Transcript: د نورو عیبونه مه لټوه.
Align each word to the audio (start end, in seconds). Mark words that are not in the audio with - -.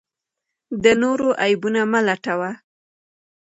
د 0.83 0.85
نورو 1.01 1.27
عیبونه 1.43 1.81
مه 1.91 1.99
لټوه. 2.07 2.51